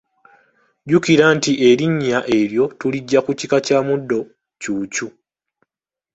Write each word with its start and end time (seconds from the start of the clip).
Jjukira 0.85 1.25
nti 1.37 1.51
erinnya 1.69 2.19
eryo 2.39 2.65
tuliggya 2.79 3.19
ku 3.25 3.31
kika 3.39 3.57
kya 3.65 3.79
muddo 3.87 4.19
ccuucu. 4.61 5.07